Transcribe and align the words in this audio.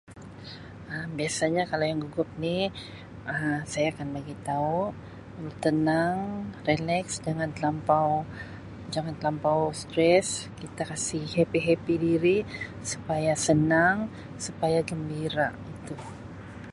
"Um 0.95 1.07
Biasanya 1.19 1.63
kalau 1.71 1.85
yang 1.89 1.99
gugup 2.03 2.29
ni 2.43 2.57
Um 3.33 3.57
saya 3.71 3.87
akan 3.93 4.07
bagitau 4.17 4.69
bertenang, 5.43 6.17
releks 6.67 7.13
jangan 7.25 7.49
telampau 7.57 8.11
jangan 8.93 9.13
telampau 9.19 9.59
stress 9.81 10.27
kita 10.61 10.81
kasi 10.91 11.19
""happy-happy"" 11.35 11.93
diri 12.07 12.37
supaya 12.91 13.33
senang 13.47 13.95
supaya 14.45 14.79
gembira 14.89 15.47
itu." 15.73 15.95